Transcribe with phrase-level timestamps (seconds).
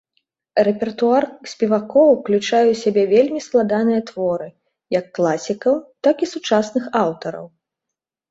[0.67, 4.47] Рэпертуар спевакоў ўключае ў сябе вельмі складаныя творы
[4.99, 5.75] як класікаў,
[6.07, 7.45] так і сучасных аўтараў.